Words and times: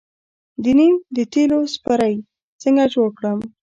د 0.63 0.65
نیم 0.77 0.95
د 1.15 1.17
تیلو 1.33 1.59
سپری 1.73 2.15
څنګه 2.61 2.83
جوړ 2.93 3.07
کړم؟ 3.17 3.37